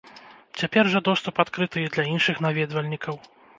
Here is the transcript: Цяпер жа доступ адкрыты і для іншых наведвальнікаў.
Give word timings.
Цяпер 0.61 0.89
жа 0.93 1.01
доступ 1.09 1.43
адкрыты 1.45 1.85
і 1.85 1.93
для 1.99 2.07
іншых 2.15 2.43
наведвальнікаў. 2.49 3.23